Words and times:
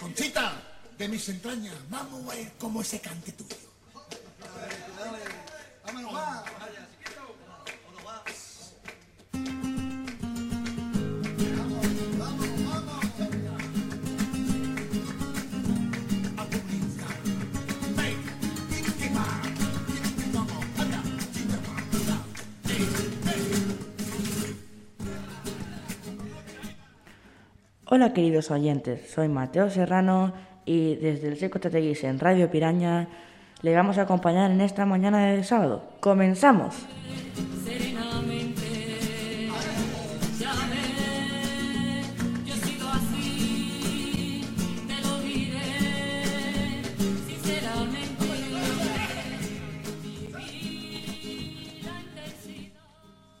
Conchita, 0.00 0.62
de 0.96 1.08
mis 1.08 1.28
entrañas, 1.28 1.76
vamos 1.88 2.32
a 2.32 2.36
ver 2.36 2.52
cómo 2.58 2.80
ese 2.80 3.00
cante 3.00 3.32
tuyo. 3.32 3.56
Hola 27.90 28.12
queridos 28.12 28.50
oyentes, 28.50 29.12
soy 29.12 29.28
Mateo 29.28 29.70
Serrano 29.70 30.34
y 30.66 30.96
desde 30.96 31.28
el 31.28 31.38
Seco 31.38 31.58
Tateguis 31.58 32.04
en 32.04 32.18
Radio 32.18 32.50
Piraña 32.50 33.08
le 33.62 33.74
vamos 33.74 33.96
a 33.96 34.02
acompañar 34.02 34.50
en 34.50 34.60
esta 34.60 34.84
mañana 34.84 35.32
de 35.32 35.42
sábado. 35.42 35.84
¡Comenzamos! 36.00 36.86